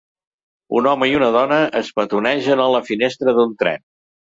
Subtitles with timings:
[0.79, 3.91] Un home i una dona es petonegen a la finestra d'un tren.